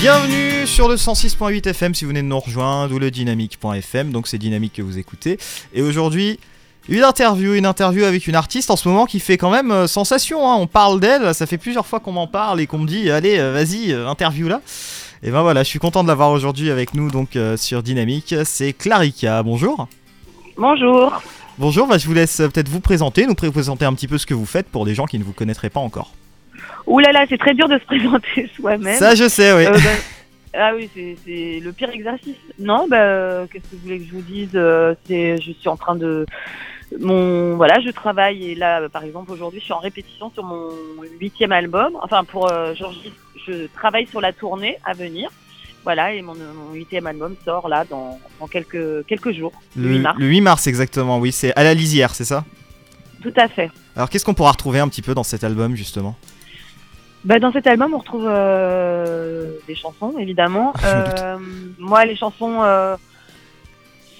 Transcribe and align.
Bienvenue 0.00 0.66
sur 0.66 0.88
le 0.88 0.94
106.8 0.94 1.68
FM 1.68 1.94
si 1.94 2.04
vous 2.04 2.08
venez 2.08 2.22
de 2.22 2.26
nous 2.26 2.40
rejoindre 2.40 2.94
ou 2.94 2.98
le 2.98 3.10
dynamique.fm, 3.10 4.12
donc 4.12 4.28
c'est 4.28 4.38
dynamique 4.38 4.72
que 4.72 4.82
vous 4.82 4.96
écoutez. 4.98 5.38
Et 5.74 5.82
aujourd'hui, 5.82 6.38
une 6.88 7.04
interview, 7.04 7.52
une 7.52 7.66
interview 7.66 8.04
avec 8.04 8.26
une 8.26 8.34
artiste 8.34 8.70
en 8.70 8.76
ce 8.76 8.88
moment 8.88 9.04
qui 9.04 9.20
fait 9.20 9.36
quand 9.36 9.50
même 9.50 9.70
euh, 9.70 9.86
sensation. 9.86 10.50
hein. 10.50 10.56
On 10.58 10.66
parle 10.66 11.00
d'elle, 11.00 11.34
ça 11.34 11.44
fait 11.44 11.58
plusieurs 11.58 11.86
fois 11.86 12.00
qu'on 12.00 12.12
m'en 12.12 12.26
parle 12.26 12.62
et 12.62 12.66
qu'on 12.66 12.78
me 12.78 12.86
dit 12.86 13.10
allez, 13.10 13.38
euh, 13.38 13.52
vas-y, 13.52 13.92
euh, 13.92 14.08
interview 14.08 14.48
là. 14.48 14.62
Et 15.22 15.30
ben 15.30 15.42
voilà, 15.42 15.62
je 15.64 15.68
suis 15.68 15.78
content 15.78 16.02
de 16.02 16.08
l'avoir 16.08 16.30
aujourd'hui 16.30 16.70
avec 16.70 16.94
nous 16.94 17.10
donc 17.10 17.36
euh, 17.36 17.58
sur 17.58 17.82
Dynamique. 17.82 18.34
C'est 18.44 18.72
Clarica. 18.72 19.42
Bonjour. 19.42 19.86
Bonjour. 20.56 21.22
Bonjour, 21.58 21.86
bah, 21.86 21.98
je 21.98 22.06
vous 22.06 22.14
laisse 22.14 22.38
peut-être 22.38 22.70
vous 22.70 22.80
présenter, 22.80 23.26
nous 23.26 23.34
présenter 23.34 23.84
un 23.84 23.92
petit 23.92 24.08
peu 24.08 24.16
ce 24.16 24.24
que 24.24 24.32
vous 24.32 24.46
faites 24.46 24.66
pour 24.68 24.86
des 24.86 24.94
gens 24.94 25.04
qui 25.04 25.18
ne 25.18 25.24
vous 25.24 25.34
connaîtraient 25.34 25.68
pas 25.68 25.80
encore. 25.80 26.14
Ouh 26.86 26.98
là 26.98 27.12
là, 27.12 27.24
c'est 27.28 27.38
très 27.38 27.54
dur 27.54 27.68
de 27.68 27.78
se 27.78 27.84
présenter 27.84 28.50
soi-même. 28.56 28.98
Ça, 28.98 29.14
je 29.14 29.28
sais, 29.28 29.52
oui. 29.52 29.66
Euh, 29.66 29.72
bah, 29.72 29.78
ah 30.54 30.72
oui, 30.74 30.88
c'est- 30.94 31.60
le 31.60 31.72
pire 31.72 31.90
exercice. 31.90 32.36
Non, 32.58 32.86
bah, 32.88 32.98
euh, 33.00 33.46
qu'est-ce 33.52 33.64
que 33.64 33.76
vous 33.76 33.82
voulez 33.82 33.98
que 34.00 34.04
je 34.06 34.12
vous 34.12 34.22
dise 34.22 34.50
Euh, 34.54 34.94
C'est, 35.06 35.36
je 35.40 35.52
suis 35.52 35.68
en 35.68 35.76
train 35.76 35.94
de, 35.94 36.26
mon, 36.98 37.56
voilà, 37.56 37.80
je 37.80 37.90
travaille 37.90 38.50
et 38.50 38.54
là, 38.54 38.88
par 38.88 39.04
exemple, 39.04 39.30
aujourd'hui, 39.30 39.60
je 39.60 39.64
suis 39.66 39.72
en 39.72 39.78
répétition 39.78 40.30
sur 40.32 40.42
mon 40.42 40.70
huitième 41.20 41.52
album. 41.52 41.96
Enfin, 42.02 42.24
pour, 42.24 42.50
euh, 42.50 42.74
je 43.46 43.66
travaille 43.74 44.06
sur 44.06 44.20
la 44.20 44.32
tournée 44.32 44.76
à 44.84 44.92
venir. 44.92 45.30
Voilà, 45.82 46.12
et 46.12 46.20
mon, 46.20 46.34
huitième 46.74 47.06
album 47.06 47.34
sort 47.44 47.68
là 47.68 47.84
dans, 47.88 48.18
dans 48.38 48.46
quelques 48.46 49.06
quelques 49.06 49.32
jours, 49.32 49.52
le 49.76 49.88
8 49.88 49.98
mars. 50.00 50.18
le 50.18 50.26
8 50.26 50.40
mars 50.42 50.66
exactement, 50.66 51.18
oui, 51.18 51.32
c'est 51.32 51.54
à 51.56 51.64
la 51.64 51.72
lisière, 51.72 52.14
c'est 52.14 52.26
ça? 52.26 52.44
Tout 53.22 53.32
à 53.36 53.48
fait. 53.48 53.70
Alors 53.96 54.10
qu'est-ce 54.10 54.24
qu'on 54.26 54.34
pourra 54.34 54.50
retrouver 54.52 54.78
un 54.80 54.88
petit 54.88 55.00
peu 55.00 55.14
dans 55.14 55.22
cet 55.22 55.42
album 55.42 55.76
justement? 55.76 56.16
Bah, 57.24 57.38
dans 57.38 57.52
cet 57.52 57.66
album, 57.66 57.92
on 57.94 57.98
retrouve 57.98 58.26
euh, 58.26 59.52
des 59.66 59.74
chansons, 59.74 60.14
évidemment. 60.18 60.72
Je 60.80 60.86
me 60.86 61.04
doute. 61.04 61.14
Euh, 61.18 61.38
moi, 61.78 62.04
les 62.06 62.16
chansons, 62.16 62.62
euh, 62.62 62.96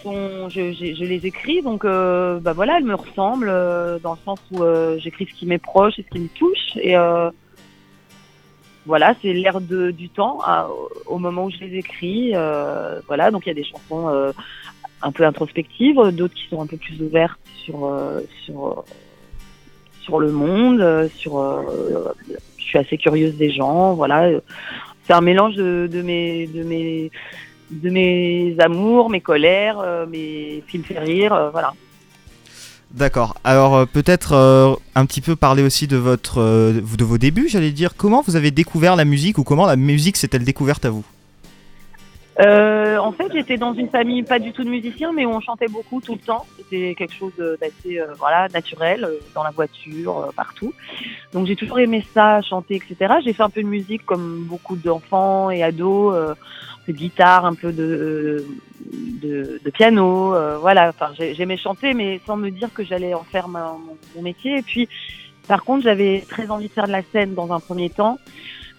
sont, 0.02 0.48
je, 0.48 0.72
j'ai- 0.72 0.94
je 0.94 1.05
les 1.05 1.27
écris, 1.27 1.61
donc 1.62 1.84
euh, 1.84 2.39
bah 2.41 2.55
voilà, 2.55 2.78
elles 2.78 2.84
me 2.84 2.94
ressemblent 2.94 3.50
euh, 3.50 3.98
dans 3.98 4.12
le 4.12 4.19
sens 4.24 4.39
où 4.50 4.62
euh, 4.62 4.97
j'écris 4.98 5.27
ce 5.30 5.34
qui 5.39 5.44
m'est 5.44 5.58
proche 5.58 5.98
et 5.98 6.02
ce 6.05 6.08
qui 6.08 6.20
me 6.20 6.28
touche. 6.28 6.77
Et 6.77 6.97
euh, 6.97 7.30
voilà, 8.86 9.14
c'est 9.20 9.34
l'air 9.34 9.61
de, 9.61 9.91
du 9.91 10.08
temps 10.08 10.39
à- 10.42 10.69
au 11.06 11.19
moment 11.19 11.44
où 11.44 11.50
je 11.50 11.58
les 11.58 11.77
écris. 11.78 12.33
euh, 12.34 13.00
voilà, 13.08 13.30
donc 13.30 13.44
il 13.44 13.48
y 13.48 13.52
a 13.52 13.55
des 13.55 13.62
chansons 13.64 14.08
euh, 14.08 14.33
un 15.02 15.12
peu 15.12 15.24
introspectives, 15.24 16.00
d'autres 16.12 16.34
qui 16.34 16.48
sont 16.48 16.62
un 16.62 16.67
peu 16.67 16.78
plus 16.78 17.00
ouvertes 17.02 17.39
sur 17.64 17.84
euh, 17.86 18.20
sur 18.46 18.84
sur 20.00 20.19
le 20.19 20.33
monde, 20.33 21.11
sur 21.14 21.39
euh, 21.41 21.62
je 22.58 22.59
suis 22.70 22.78
assez 22.78 22.96
curieuse 22.96 23.36
des 23.36 23.52
gens, 23.52 23.94
voilà. 23.94 24.30
C'est 25.06 25.12
un 25.12 25.20
mélange 25.20 25.56
de, 25.56 26.02
mes 26.02 26.46
de 26.46 26.62
mes 26.62 27.10
de 27.70 27.90
mes 27.90 28.56
amours, 28.58 29.10
mes 29.10 29.20
colères, 29.20 29.78
euh, 29.78 30.06
mes 30.06 30.62
films 30.66 30.84
fait 30.84 30.98
rire, 30.98 31.32
euh, 31.32 31.50
voilà. 31.50 31.72
D'accord. 32.92 33.36
Alors 33.44 33.77
euh, 33.77 33.84
peut-être 33.86 34.78
un 34.94 35.06
petit 35.06 35.20
peu 35.20 35.36
parler 35.36 35.62
aussi 35.62 35.86
de 35.86 35.96
votre 35.96 36.40
de 36.40 37.04
vos 37.04 37.18
débuts, 37.18 37.48
j'allais 37.48 37.70
dire. 37.70 37.94
Comment 37.96 38.22
vous 38.27 38.36
avez 38.36 38.50
découvert 38.50 38.96
la 38.96 39.05
musique 39.05 39.38
ou 39.38 39.44
comment 39.44 39.66
la 39.66 39.77
musique 39.77 40.16
s'est-elle 40.16 40.44
découverte 40.44 40.84
à 40.84 40.90
vous? 40.90 41.05
Euh, 42.41 42.96
en 42.98 43.12
fait, 43.12 43.27
j'étais 43.33 43.56
dans 43.58 43.74
une 43.74 43.88
famille 43.91 44.22
pas 44.22 44.38
du 44.38 44.52
tout 44.52 44.64
de 44.64 44.70
musiciens, 44.70 45.12
mais 45.12 45.27
où 45.27 45.30
on 45.30 45.41
chantait 45.41 45.69
beaucoup 45.69 46.00
tout 46.00 46.12
le 46.14 46.20
temps. 46.20 46.46
C'était 46.56 46.94
quelque 46.96 47.14
chose 47.14 47.33
d'assez 47.60 47.98
euh, 48.00 48.06
voilà 48.19 48.48
naturel 48.48 49.05
euh, 49.05 49.19
dans 49.34 49.42
la 49.42 49.50
voiture, 49.50 50.19
euh, 50.19 50.30
partout. 50.34 50.72
Donc 51.34 51.46
j'ai 51.46 51.56
toujours 51.56 51.80
aimé 51.80 52.05
ça, 52.14 52.41
chanter, 52.41 52.77
etc. 52.77 53.14
J'ai 53.24 53.33
fait 53.34 53.42
un 53.42 53.50
peu 53.50 53.62
de 53.62 53.66
musique 53.68 54.06
comme 54.06 54.44
beaucoup 54.44 54.77
d'enfants 54.77 55.50
et 55.50 55.62
ados, 55.62 56.14
euh, 56.14 56.34
de 56.88 56.92
guitare, 56.92 57.44
un 57.44 57.55
peu 57.55 57.72
de 57.72 58.44
de, 59.22 59.61
de 59.62 59.70
piano, 59.70 60.34
voilà. 60.61 60.88
Enfin, 60.88 61.11
j'ai- 61.16 61.34
j'aimais 61.34 61.58
chanter, 61.58 61.92
mais 61.92 62.20
sans 62.27 62.36
me 62.36 62.51
dire 62.51 62.72
que 62.72 62.83
j'allais 62.83 63.12
en 63.12 63.22
faire 63.22 63.46
mon, 63.48 63.78
mon 64.17 64.22
métier. 64.22 64.58
Et 64.58 64.62
puis, 64.62 64.89
par 65.46 65.62
contre, 65.64 65.83
j'avais 65.84 66.24
très 66.28 66.51
envie 66.51 66.68
de 66.68 66.72
faire 66.72 66.86
de 66.86 66.92
la 66.92 67.02
scène 67.02 67.34
dans 67.34 67.52
un 67.52 67.61
premier 67.61 67.90
temps. 67.90 68.18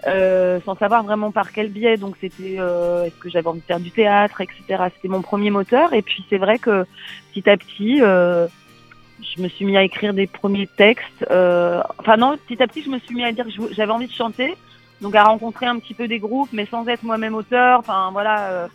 Euh, 0.08 0.60
sans 0.66 0.76
savoir 0.76 1.04
vraiment 1.04 1.32
par 1.32 1.52
quel 1.52 1.70
biais. 1.70 1.98
Donc 1.98 2.16
c'était 2.20 2.56
euh, 2.58 3.04
est-ce 3.04 3.16
que 3.16 3.30
j'avais 3.30 3.48
envie 3.48 3.60
de 3.60 3.66
faire 3.66 3.80
du 3.80 3.92
théâtre, 3.92 4.42
etc. 4.42 4.86
C'était 4.96 5.08
mon 5.08 5.22
premier 5.22 5.52
moteur. 5.52 5.94
Et 5.94 6.02
puis 6.02 6.26
c'est 6.30 6.40
vrai 6.40 6.58
que 6.58 6.86
petit 7.32 7.48
à 7.48 7.56
petit, 7.56 8.02
euh, 8.02 8.48
je 9.22 9.42
me 9.42 9.48
suis 9.48 9.66
mis 9.66 9.78
à 9.78 9.84
écrire 9.84 10.14
des 10.14 10.26
premiers 10.26 10.68
textes. 10.68 11.26
Euh, 11.30 11.82
enfin 12.00 12.18
non, 12.18 12.36
petit 12.48 12.62
à 12.64 12.68
petit, 12.68 12.82
je 12.82 12.90
me 12.90 12.98
suis 12.98 13.14
mis 13.14 13.24
à 13.24 13.32
dire 13.32 13.46
que 13.46 13.74
j'avais 13.74 13.92
envie 13.92 14.08
de 14.08 14.14
chanter. 14.14 14.56
Donc 15.02 15.16
à 15.16 15.24
rencontrer 15.24 15.68
un 15.68 15.78
petit 15.78 15.94
peu 15.94 16.08
des 16.08 16.20
groupes, 16.20 16.50
mais 16.52 16.66
sans 16.66 16.88
être 16.88 17.04
moi-même 17.04 17.36
auteur. 17.36 17.80
Enfin 17.80 18.10
voilà, 18.12 18.50
euh, 18.50 18.68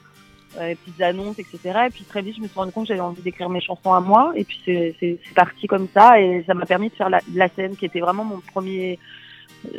les 0.61 0.77
petites 0.77 1.01
annonces, 1.03 1.41
etc. 1.41 1.59
Et 1.89 1.91
puis 1.91 2.05
très 2.05 2.23
vite, 2.23 2.37
je 2.37 2.43
me 2.43 2.47
suis 2.47 2.57
rendu 2.57 2.71
compte 2.71 2.85
que 2.85 2.89
j'avais 2.89 3.01
envie 3.01 3.23
d'écrire 3.23 3.49
mes 3.49 3.61
chansons 3.61 3.93
à 3.93 4.01
moi. 4.01 4.33
Et 4.37 4.45
puis 4.45 4.61
c'est 4.65 5.19
parti 5.35 5.67
comme 5.67 5.89
ça. 5.93 6.21
Et 6.21 6.45
ça 6.47 6.55
m'a 6.55 6.67
permis 6.67 6.89
de 6.89 6.95
faire 6.95 7.11
la 7.11 7.49
scène, 7.49 7.77
qui 7.77 7.85
était 7.85 8.01
vraiment 8.01 8.25
mon 8.25 8.41
premier 8.53 9.01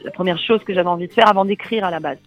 la 0.04 0.12
première 0.12 0.38
chose 0.40 0.62
que 0.66 0.74
j'avais 0.74 0.90
envie 0.90 1.08
de 1.08 1.14
faire 1.14 1.28
avant 1.30 1.46
d'écrire 1.46 1.86
à 1.86 1.92
la 1.92 2.00
base. 2.00 2.18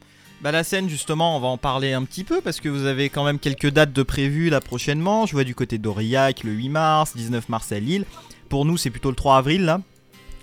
Bah 0.43 0.53
la 0.53 0.65
scène 0.65 0.89
justement, 0.89 1.37
on 1.37 1.41
va 1.41 1.49
en 1.49 1.59
parler 1.59 1.93
un 1.93 2.03
petit 2.05 2.25
peu 2.25 2.41
parce 2.41 2.61
que 2.61 2.69
vous 2.71 2.87
avez 2.87 3.11
quand 3.11 3.25
même 3.25 3.39
quelques 3.39 3.71
dates 3.71 3.93
de 3.93 4.03
prévues 4.03 4.49
là 4.49 4.61
prochainement. 4.61 5.27
Je 5.27 5.33
vois 5.33 5.45
du 5.45 5.55
côté 5.55 5.77
d'Aurillac 5.77 6.45
le 6.45 6.53
8 6.53 6.69
mars, 6.71 7.13
19 7.15 7.49
mars 7.51 7.73
à 7.73 7.79
Lille. 7.79 8.05
Pour 8.49 8.65
nous, 8.65 8.79
c'est 8.79 8.89
plutôt 8.91 9.11
le 9.11 9.17
3 9.17 9.37
avril 9.37 9.65
là, 9.67 9.81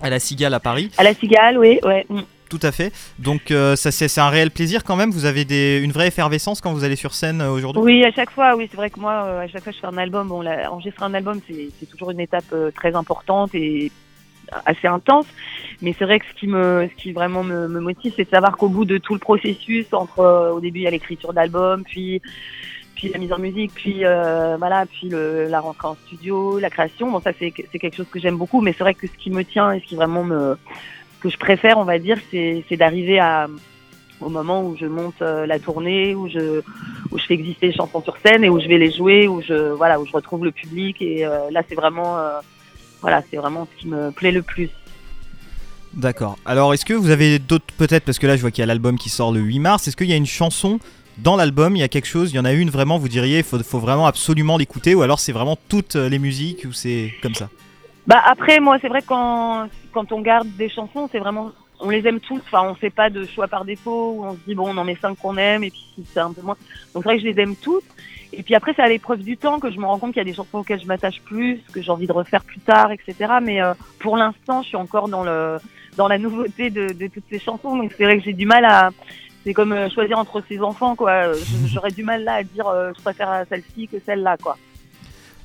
à 0.01 0.09
la 0.11 0.19
Cigale 0.19 0.53
à 0.53 0.59
Paris. 0.59 0.91
À 0.99 1.03
la 1.03 1.15
Cigale, 1.15 1.57
oui, 1.57 1.79
ouais. 1.83 2.05
mm. 2.09 2.21
Tout 2.49 2.59
à 2.61 2.71
fait. 2.71 2.93
Donc 3.19 3.51
euh, 3.51 3.75
ça 3.75 3.91
c'est 3.91 4.21
un 4.21 4.29
réel 4.29 4.51
plaisir 4.51 4.83
quand 4.85 4.95
même. 4.95 5.09
Vous 5.11 5.25
avez 5.25 5.43
des, 5.45 5.81
une 5.83 5.91
vraie 5.91 6.07
effervescence 6.07 6.61
quand 6.61 6.71
vous 6.71 6.83
allez 6.85 6.95
sur 6.95 7.13
scène 7.13 7.41
euh, 7.41 7.49
aujourd'hui? 7.51 7.81
Oui, 7.81 8.05
à 8.05 8.11
chaque 8.11 8.29
fois, 8.29 8.55
oui, 8.55 8.67
c'est 8.69 8.77
vrai 8.77 8.89
que 8.89 8.99
moi, 9.01 9.23
euh, 9.25 9.41
à 9.41 9.47
chaque 9.47 9.63
fois 9.63 9.71
que 9.73 9.75
je 9.75 9.81
fais 9.81 9.87
un 9.87 9.97
album, 9.97 10.27
bon, 10.29 10.41
la- 10.41 10.71
enregistrer 10.71 11.03
un 11.05 11.13
album, 11.15 11.41
c'est 11.49 11.89
toujours 11.89 12.11
une 12.11 12.19
étape 12.21 12.53
très 12.75 12.95
importante 12.95 13.53
et 13.55 13.91
assez 14.65 14.87
intense. 14.87 15.25
Mais 15.81 15.93
c'est 15.97 16.05
vrai 16.05 16.19
que 16.19 16.25
ce 16.25 16.33
qui 16.33 16.47
me, 16.47 16.87
ce 16.89 17.01
qui 17.01 17.11
vraiment 17.11 17.43
me, 17.43 17.67
me 17.67 17.79
motive, 17.79 18.13
c'est 18.15 18.25
de 18.25 18.29
savoir 18.29 18.57
qu'au 18.57 18.69
bout 18.69 18.85
de 18.85 18.97
tout 18.97 19.13
le 19.13 19.19
processus, 19.19 19.85
entre 19.91 20.19
euh, 20.19 20.51
au 20.51 20.59
début 20.59 20.79
il 20.79 20.83
y 20.83 20.87
a 20.87 20.91
l'écriture 20.91 21.33
d'album, 21.33 21.83
puis 21.83 22.21
puis 22.95 23.09
la 23.09 23.19
mise 23.19 23.31
en 23.31 23.37
musique, 23.37 23.71
puis 23.75 24.03
euh, 24.03 24.57
voilà, 24.57 24.87
puis 24.87 25.07
le, 25.07 25.47
la 25.47 25.59
rentrée 25.59 25.87
en 25.87 25.95
studio, 26.07 26.57
la 26.57 26.71
création. 26.71 27.11
Bon, 27.11 27.21
ça 27.21 27.31
c'est 27.37 27.53
c'est 27.71 27.79
quelque 27.79 27.95
chose 27.95 28.09
que 28.09 28.19
j'aime 28.19 28.37
beaucoup, 28.37 28.61
mais 28.61 28.73
c'est 28.73 28.83
vrai 28.83 28.95
que 28.95 29.05
ce 29.05 29.13
qui 29.13 29.29
me 29.29 29.43
tient 29.43 29.71
et 29.71 29.79
ce 29.79 29.85
qui 29.85 29.95
vraiment 29.95 30.23
me 30.23 30.57
que 31.19 31.29
je 31.29 31.37
préfère, 31.37 31.77
on 31.77 31.83
va 31.83 31.99
dire, 31.99 32.17
c'est 32.31 32.63
c'est 32.67 32.77
d'arriver 32.77 33.19
à 33.19 33.47
au 34.19 34.29
moment 34.29 34.63
où 34.63 34.75
je 34.75 34.85
monte 34.85 35.21
euh, 35.21 35.45
la 35.45 35.59
tournée, 35.59 36.15
où 36.15 36.27
je 36.27 36.61
où 37.11 37.17
je 37.17 37.25
fais 37.25 37.35
exister 37.35 37.67
les 37.67 37.73
chansons 37.73 38.01
sur 38.01 38.17
scène 38.17 38.43
et 38.43 38.49
où 38.49 38.59
je 38.59 38.67
vais 38.67 38.77
les 38.77 38.91
jouer, 38.91 39.27
où 39.27 39.41
je 39.41 39.71
voilà, 39.73 39.99
où 39.99 40.05
je 40.05 40.11
retrouve 40.11 40.43
le 40.43 40.51
public 40.51 41.01
et 41.01 41.25
euh, 41.25 41.51
là 41.51 41.61
c'est 41.67 41.75
vraiment 41.75 42.17
euh, 42.17 42.39
voilà, 43.07 43.23
c'est 43.31 43.37
vraiment 43.37 43.65
ce 43.71 43.81
qui 43.81 43.87
me 43.87 44.11
plaît 44.11 44.33
le 44.33 44.41
plus. 44.41 44.69
D'accord. 45.93 46.37
Alors 46.45 46.73
est-ce 46.73 46.83
que 46.83 46.93
vous 46.93 47.09
avez 47.09 47.39
d'autres 47.39 47.63
peut-être 47.77 48.03
parce 48.03 48.19
que 48.19 48.27
là 48.27 48.35
je 48.35 48.41
vois 48.41 48.51
qu'il 48.51 48.61
y 48.61 48.63
a 48.63 48.65
l'album 48.65 48.97
qui 48.97 49.07
sort 49.07 49.31
le 49.31 49.39
8 49.39 49.59
mars. 49.59 49.87
Est-ce 49.87 49.95
qu'il 49.95 50.09
y 50.09 50.13
a 50.13 50.17
une 50.17 50.25
chanson 50.25 50.77
dans 51.17 51.37
l'album 51.37 51.77
Il 51.77 51.79
y 51.79 51.83
a 51.83 51.87
quelque 51.87 52.05
chose 52.05 52.33
Il 52.33 52.35
y 52.35 52.39
en 52.39 52.43
a 52.43 52.51
une 52.51 52.69
vraiment 52.69 52.97
Vous 52.97 53.07
diriez 53.07 53.37
il 53.37 53.43
faut, 53.45 53.63
faut 53.63 53.79
vraiment 53.79 54.07
absolument 54.07 54.57
l'écouter 54.57 54.93
ou 54.93 55.03
alors 55.03 55.21
c'est 55.21 55.31
vraiment 55.31 55.57
toutes 55.69 55.95
euh, 55.95 56.09
les 56.09 56.19
musiques 56.19 56.65
ou 56.67 56.73
c'est 56.73 57.13
comme 57.21 57.33
ça? 57.33 57.47
Bah 58.07 58.21
après 58.25 58.59
moi 58.59 58.77
c'est 58.81 58.89
vrai 58.89 59.01
que 59.01 59.07
quand 59.07 59.69
quand 59.93 60.11
on 60.11 60.19
garde 60.19 60.49
des 60.57 60.67
chansons, 60.67 61.07
c'est 61.09 61.19
vraiment 61.19 61.53
on 61.79 61.89
les 61.89 62.05
aime 62.07 62.19
tous, 62.19 62.39
enfin 62.39 62.63
on 62.63 62.75
fait 62.75 62.89
pas 62.89 63.09
de 63.09 63.25
choix 63.25 63.47
par 63.47 63.65
défaut 63.65 64.23
on 64.23 64.33
se 64.33 64.39
dit 64.47 64.55
bon 64.55 64.69
on 64.69 64.77
en 64.77 64.83
met 64.83 64.95
cinq 64.95 65.17
qu'on 65.17 65.37
aime 65.37 65.63
et 65.63 65.69
puis 65.69 66.05
c'est 66.11 66.19
un 66.19 66.33
peu 66.33 66.41
moins. 66.41 66.57
Donc 66.93 67.03
c'est 67.03 67.09
vrai 67.09 67.17
que 67.17 67.23
je 67.23 67.27
les 67.27 67.39
aime 67.39 67.55
toutes. 67.55 67.83
Et 68.33 68.43
puis 68.43 68.55
après 68.55 68.73
c'est 68.75 68.81
à 68.81 68.87
l'épreuve 68.87 69.19
du 69.21 69.37
temps 69.37 69.59
que 69.59 69.71
je 69.71 69.77
me 69.77 69.85
rends 69.85 69.99
compte 69.99 70.13
qu'il 70.13 70.21
y 70.21 70.25
a 70.25 70.29
des 70.29 70.33
chansons 70.33 70.59
auxquelles 70.59 70.81
je 70.81 70.87
m'attache 70.87 71.21
plus, 71.21 71.61
que 71.71 71.81
j'ai 71.81 71.91
envie 71.91 72.07
de 72.07 72.11
refaire 72.11 72.43
plus 72.43 72.59
tard, 72.59 72.91
etc. 72.91 73.33
Mais 73.41 73.61
euh, 73.61 73.73
pour 73.99 74.17
l'instant 74.17 74.63
je 74.63 74.69
suis 74.69 74.77
encore 74.77 75.07
dans 75.07 75.23
le 75.23 75.57
dans 75.95 76.07
la 76.07 76.17
nouveauté 76.17 76.69
de, 76.69 77.07
toutes 77.07 77.23
ces 77.29 77.39
chansons. 77.39 77.87
C'est 77.97 78.03
vrai 78.03 78.17
que 78.17 78.23
j'ai 78.23 78.33
du 78.33 78.45
mal 78.45 78.65
à 78.65 78.89
c'est 79.43 79.53
comme 79.53 79.71
euh, 79.71 79.89
choisir 79.89 80.17
entre 80.17 80.43
ses 80.47 80.59
enfants 80.59 80.95
quoi. 80.95 81.11
Euh, 81.11 81.35
J'aurais 81.67 81.91
du 81.91 82.03
mal 82.03 82.23
là 82.23 82.35
à 82.35 82.43
dire 82.43 82.65
je 82.97 83.01
préfère 83.01 83.45
celle-ci 83.49 83.87
que 83.87 83.97
celle-là 84.05 84.37
quoi. 84.37 84.57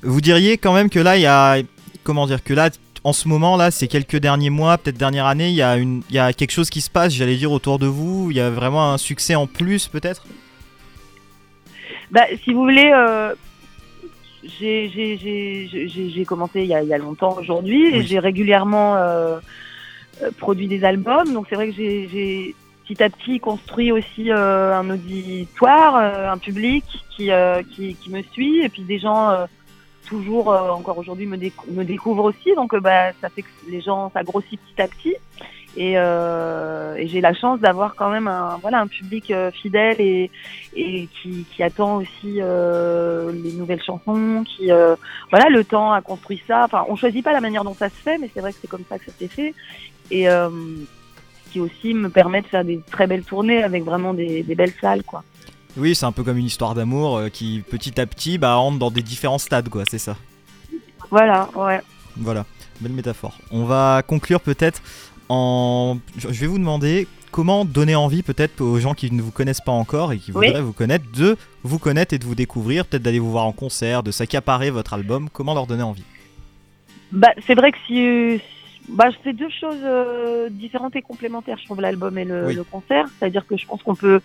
Vous 0.01 0.19
diriez 0.19 0.57
quand 0.57 0.73
même 0.73 0.89
que 0.89 0.99
là 0.99 1.15
il 1.15 1.21
y 1.21 1.27
a 1.27 1.57
comment 2.03 2.27
dire 2.27 2.43
que 2.43 2.53
là 2.53 2.69
en 3.03 3.13
ce 3.13 3.27
moment 3.27 3.57
là 3.57 3.69
ces 3.71 3.87
quelques 3.87 4.17
derniers 4.17 4.49
mois 4.49 4.77
peut-être 4.77 4.97
dernière 4.97 5.25
année 5.25 5.49
il 5.49 5.55
y 5.55 5.61
a 5.61 5.77
une 5.77 6.01
il 6.09 6.15
y 6.15 6.19
a 6.19 6.31
quelque 6.33 6.51
chose 6.51 6.69
qui 6.69 6.81
se 6.81 6.89
passe 6.89 7.13
j'allais 7.13 7.35
dire 7.35 7.51
autour 7.51 7.79
de 7.79 7.87
vous. 7.87 8.31
Il 8.31 8.37
y 8.37 8.41
a 8.41 8.49
vraiment 8.49 8.91
un 8.91 8.97
succès 8.97 9.35
en 9.35 9.47
plus 9.47 9.87
peut-être? 9.87 10.25
Bah, 12.11 12.21
si 12.43 12.53
vous 12.53 12.61
voulez, 12.61 12.91
euh, 12.93 13.33
j'ai 14.59 16.25
commencé 16.25 16.61
il 16.61 16.67
y 16.67 16.75
a, 16.75 16.83
il 16.83 16.89
y 16.89 16.93
a 16.93 16.97
longtemps 16.97 17.35
aujourd'hui 17.39 17.87
et 17.95 18.03
j'ai 18.03 18.19
régulièrement 18.19 18.95
euh, 18.97 19.39
euh, 20.21 20.29
produit 20.37 20.67
des 20.67 20.83
albums. 20.83 21.33
Donc 21.33 21.47
c'est 21.49 21.55
vrai 21.55 21.69
que 21.69 21.75
j'ai 21.75 22.07
j'ai 22.11 22.55
petit 22.85 23.01
à 23.01 23.09
petit 23.09 23.39
construit 23.39 23.91
aussi 23.91 24.31
euh, 24.31 24.77
un 24.77 24.89
auditoire, 24.89 25.95
un 25.95 26.37
public 26.37 26.83
qui, 27.15 27.29
qui, 27.73 27.95
qui 27.95 28.09
me 28.09 28.21
suit. 28.33 28.61
Et 28.63 28.69
puis 28.69 28.83
des 28.83 28.99
gens 28.99 29.47
toujours 30.05 30.51
euh, 30.51 30.69
encore 30.69 30.97
aujourd'hui 30.97 31.25
me, 31.25 31.37
décou- 31.37 31.71
me 31.71 31.83
découvrent 31.83 32.25
aussi. 32.25 32.53
Donc 32.55 32.73
euh, 32.73 32.79
bah, 32.79 33.11
ça 33.21 33.29
fait 33.29 33.41
que 33.41 33.49
les 33.69 33.81
gens, 33.81 34.09
ça 34.13 34.23
grossit 34.23 34.59
petit 34.59 34.81
à 34.81 34.87
petit. 34.87 35.15
Et, 35.75 35.93
euh, 35.97 36.93
et 36.95 37.07
j'ai 37.07 37.19
la 37.19 37.33
chance 37.33 37.59
d'avoir 37.59 37.95
quand 37.95 38.11
même 38.11 38.27
un, 38.27 38.57
voilà, 38.61 38.79
un 38.79 38.87
public 38.87 39.31
euh, 39.31 39.49
fidèle 39.49 39.99
et, 39.99 40.29
et 40.75 41.07
qui, 41.07 41.45
qui 41.51 41.63
attend 41.63 41.95
aussi 41.95 42.37
euh, 42.39 43.31
les 43.31 43.53
nouvelles 43.53 43.81
chansons, 43.81 44.43
qui 44.45 44.67
voilà, 45.31 45.49
le 45.49 45.63
temps 45.63 45.91
a 45.91 46.01
construit 46.01 46.41
ça. 46.47 46.65
Enfin, 46.65 46.85
on 46.89 46.95
choisit 46.95 47.23
pas 47.23 47.33
la 47.33 47.41
manière 47.41 47.63
dont 47.63 47.73
ça 47.73 47.89
se 47.89 47.95
fait, 47.95 48.19
mais 48.19 48.29
c'est 48.33 48.41
vrai 48.41 48.51
que 48.51 48.59
c'est 48.61 48.67
comme 48.67 48.85
ça 48.87 48.99
que 48.99 49.05
ça 49.05 49.11
s'est 49.17 49.27
fait. 49.27 49.55
Et 50.11 50.27
qui 51.51 51.59
aussi 51.59 51.93
me 51.93 52.09
permet 52.09 52.41
de 52.41 52.47
faire 52.47 52.65
des 52.65 52.79
très 52.91 53.07
belles 53.07 53.23
tournées 53.23 53.63
avec 53.63 53.83
vraiment 53.83 54.13
des, 54.13 54.43
des 54.43 54.55
belles 54.55 54.73
salles, 54.79 55.03
quoi. 55.03 55.23
Oui, 55.77 55.95
c'est 55.95 56.05
un 56.05 56.11
peu 56.11 56.23
comme 56.23 56.37
une 56.37 56.45
histoire 56.45 56.75
d'amour 56.75 57.17
euh, 57.17 57.29
qui 57.29 57.63
petit 57.69 57.99
à 57.99 58.05
petit 58.05 58.37
bah, 58.37 58.55
rentre 58.55 58.77
dans 58.77 58.91
des 58.91 59.01
différents 59.01 59.37
stades, 59.39 59.69
quoi, 59.69 59.83
c'est 59.89 59.97
ça. 59.97 60.15
Voilà, 61.09 61.49
ouais. 61.55 61.81
Voilà, 62.17 62.45
belle 62.79 62.91
métaphore. 62.91 63.37
On 63.51 63.65
va 63.65 64.03
conclure 64.05 64.39
peut-être 64.41 64.81
en. 65.29 65.97
Je 66.17 66.27
vais 66.27 66.47
vous 66.47 66.59
demander 66.59 67.07
comment 67.31 67.65
donner 67.65 67.95
envie 67.95 68.21
peut-être 68.21 68.61
aux 68.61 68.77
gens 68.79 68.93
qui 68.93 69.11
ne 69.11 69.21
vous 69.21 69.31
connaissent 69.31 69.61
pas 69.61 69.71
encore 69.71 70.13
et 70.13 70.19
qui 70.19 70.31
Oui. 70.31 70.47
voudraient 70.47 70.61
vous 70.61 70.73
connaître 70.73 71.05
de 71.15 71.35
vous 71.63 71.79
connaître 71.79 72.13
et 72.13 72.19
de 72.19 72.25
vous 72.25 72.35
découvrir, 72.35 72.85
peut-être 72.85 73.01
d'aller 73.01 73.17
vous 73.19 73.31
voir 73.31 73.45
en 73.45 73.51
concert, 73.51 74.03
de 74.03 74.11
s'accaparer 74.11 74.69
votre 74.69 74.93
album. 74.93 75.29
Comment 75.33 75.55
leur 75.55 75.65
donner 75.65 75.81
envie? 75.83 76.03
Bah, 77.11 77.29
c'est 77.47 77.55
vrai 77.55 77.71
que 77.71 77.77
si, 77.87 78.41
bah, 78.89 79.05
c'est 79.23 79.33
deux 79.33 79.49
choses 79.49 79.75
euh, 79.83 80.49
différentes 80.51 80.95
et 80.95 81.01
complémentaires, 81.01 81.57
je 81.59 81.65
trouve, 81.65 81.81
l'album 81.81 82.15
et 82.19 82.25
le, 82.25 82.47
Oui. 82.47 82.53
le 82.55 82.63
concert. 82.63 83.05
C'est-à-dire 83.17 83.45
que 83.47 83.57
je 83.57 83.65
pense 83.65 83.81
qu'on 83.81 83.95
peut, 83.95 84.21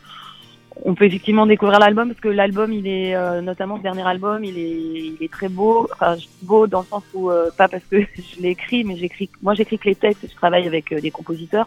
on 0.84 0.94
peut 0.94 1.04
effectivement 1.04 1.46
découvrir 1.46 1.78
l'album 1.78 2.08
parce 2.08 2.20
que 2.20 2.28
l'album, 2.28 2.72
il 2.72 2.86
est, 2.86 3.14
euh, 3.14 3.40
notamment 3.40 3.78
ce 3.78 3.82
dernier 3.82 4.06
album, 4.06 4.44
il 4.44 4.58
est, 4.58 4.70
il 4.70 5.16
est 5.20 5.32
très 5.32 5.48
beau. 5.48 5.88
Enfin, 5.92 6.16
beau 6.42 6.66
dans 6.66 6.80
le 6.80 6.86
sens 6.86 7.04
où, 7.14 7.30
euh, 7.30 7.50
pas 7.56 7.68
parce 7.68 7.84
que 7.84 8.00
je 8.16 8.42
l'ai 8.42 8.50
écrit, 8.50 8.84
mais 8.84 8.96
j'écris, 8.96 9.28
moi 9.42 9.54
j'écris 9.54 9.78
que 9.78 9.88
les 9.88 9.94
textes 9.94 10.26
je 10.28 10.34
travaille 10.34 10.66
avec 10.66 10.92
euh, 10.92 11.00
des 11.00 11.10
compositeurs. 11.10 11.66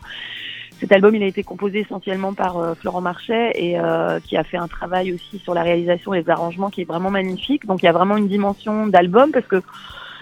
Cet 0.81 0.92
album, 0.94 1.13
il 1.13 1.22
a 1.22 1.28
été 1.28 1.44
composé 1.44 1.81
essentiellement 1.81 2.34
par 2.34 2.58
euh, 2.58 2.74
Florent 2.74 3.02
Marchais 3.02 3.52
et 3.54 3.80
euh, 3.80 4.19
qui 4.19 4.36
a 4.36 4.44
fait 4.44 4.58
un 4.58 4.68
travail 4.68 5.13
aussi 5.13 5.38
sur 5.38 5.54
la 5.54 5.62
réalisation 5.62 6.12
et 6.16 6.24
les 6.24 6.30
arrangements 6.31 6.72
qui 6.72 6.81
est 6.81 6.86
vraiment 6.86 7.12
magnifique. 7.12 7.68
Donc 7.68 7.84
il 7.84 7.86
y 7.86 7.88
a 7.88 7.92
vraiment 7.92 8.18
une 8.18 8.28
dimension 8.28 8.88
d'album 8.88 9.30
parce 9.31 9.46
que 9.46 9.62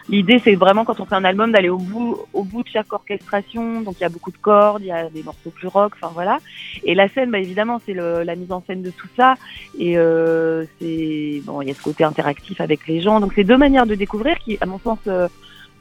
l'idée 0.10 0.40
c'est 0.44 0.56
vraiment 0.56 0.84
quand 0.86 1.00
on 1.00 1.06
fait 1.06 1.16
un 1.16 1.24
album 1.24 1.52
d'aller 1.52 1.70
au 1.70 1.78
bout 1.78 2.18
au 2.34 2.44
bout 2.44 2.64
de 2.64 2.68
chaque 2.70 2.92
orchestration. 2.92 3.82
Donc 3.82 3.96
il 4.00 4.02
y 4.02 4.06
a 4.06 4.10
beaucoup 4.10 4.32
de 4.32 4.38
cordes, 4.38 4.82
il 4.82 4.88
y 4.88 4.92
a 4.92 5.10
des 5.10 5.24
morceaux 5.24 5.50
plus 5.52 5.68
rock, 5.68 5.94
enfin 6.02 6.12
voilà. 6.14 6.40
Et 6.84 6.96
la 6.96 7.08
scène, 7.10 7.32
bah, 7.32 7.40
évidemment, 7.40 7.80
c'est 7.86 7.94
la 7.94 8.36
mise 8.36 8.52
en 8.52 8.64
scène 8.66 8.82
de 8.82 8.90
tout 8.92 9.08
ça 9.16 9.36
et 9.78 9.98
euh, 9.98 10.66
c'est 10.80 11.42
bon, 11.46 11.62
il 11.62 11.68
y 11.68 11.72
a 11.72 11.74
ce 11.74 11.82
côté 11.82 12.04
interactif 12.04 12.60
avec 12.62 12.88
les 12.88 13.02
gens. 13.02 13.20
Donc 13.20 13.34
c'est 13.36 13.44
deux 13.44 13.58
manières 13.58 13.86
de 13.86 13.96
découvrir 13.96 14.38
qui, 14.40 14.58
à 14.62 14.66
mon 14.66 14.80
sens, 14.80 15.00
euh, 15.08 15.28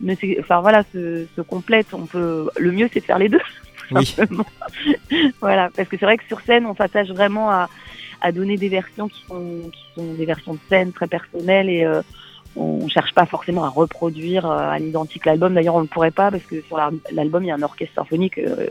ne 0.00 0.14
s'é- 0.14 0.36
enfin 0.40 0.60
voilà, 0.60 0.84
se, 0.92 1.26
se 1.34 1.40
complètent. 1.40 1.92
On 1.94 2.06
peut 2.06 2.48
le 2.56 2.70
mieux 2.72 2.88
c'est 2.92 3.00
de 3.00 3.04
faire 3.04 3.18
les 3.18 3.28
deux 3.28 3.40
Oui, 3.90 4.14
voilà, 5.40 5.70
parce 5.74 5.88
que 5.88 5.96
c'est 5.98 6.04
vrai 6.04 6.18
que 6.18 6.24
sur 6.26 6.40
scène, 6.42 6.66
on 6.66 6.74
s'attache 6.74 7.08
vraiment 7.08 7.50
à, 7.50 7.68
à 8.20 8.32
donner 8.32 8.56
des 8.56 8.68
versions 8.68 9.08
qui 9.08 9.22
sont, 9.26 9.70
qui 9.72 9.82
sont 9.94 10.12
des 10.14 10.26
versions 10.26 10.54
de 10.54 10.58
scène 10.68 10.92
très 10.92 11.06
personnelles 11.06 11.70
et 11.70 11.84
euh, 11.84 12.02
on 12.56 12.88
cherche 12.88 13.12
pas 13.14 13.26
forcément 13.26 13.64
à 13.64 13.68
reproduire 13.68 14.46
euh, 14.50 14.56
à 14.70 14.78
l'identique 14.78 15.24
l'album. 15.26 15.54
D'ailleurs, 15.54 15.76
on 15.76 15.82
ne 15.82 15.86
pourrait 15.86 16.10
pas 16.10 16.30
parce 16.30 16.42
que 16.44 16.60
sur 16.62 16.76
la- 16.76 16.90
l'album, 17.12 17.44
il 17.44 17.48
y 17.48 17.50
a 17.50 17.54
un 17.54 17.62
orchestre 17.62 17.94
symphonique. 17.94 18.38
Euh, 18.38 18.66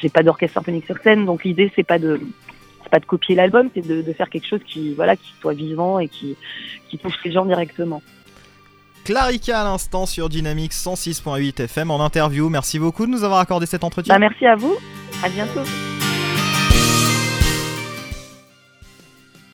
J'ai 0.00 0.08
pas 0.08 0.22
d'orchestre 0.22 0.54
symphonique 0.54 0.86
sur 0.86 0.98
scène, 0.98 1.24
donc 1.26 1.44
l'idée 1.44 1.72
c'est 1.74 1.82
pas 1.86 1.98
de 1.98 2.20
pas 2.90 3.00
de 3.00 3.04
copier 3.04 3.34
l'album, 3.34 3.68
c'est 3.74 3.86
de, 3.86 4.00
de 4.00 4.12
faire 4.14 4.30
quelque 4.30 4.46
chose 4.48 4.60
qui 4.66 4.94
voilà 4.94 5.14
qui 5.16 5.30
soit 5.40 5.52
vivant 5.52 5.98
et 5.98 6.08
qui 6.08 6.36
qui 6.88 6.96
touche 6.98 7.16
les 7.24 7.32
gens 7.32 7.44
directement. 7.44 8.02
Clarica 9.04 9.60
à 9.60 9.64
l'instant 9.64 10.06
sur 10.06 10.28
Dynamics 10.28 10.72
106.8 10.72 11.62
FM 11.64 11.90
en 11.90 12.00
interview. 12.04 12.48
Merci 12.50 12.78
beaucoup 12.78 13.06
de 13.06 13.10
nous 13.10 13.24
avoir 13.24 13.40
accordé 13.40 13.66
cet 13.66 13.84
entretien. 13.84 14.14
Bah, 14.14 14.18
merci 14.18 14.46
à 14.46 14.54
vous, 14.56 14.74
à 15.24 15.28
bientôt. 15.28 15.60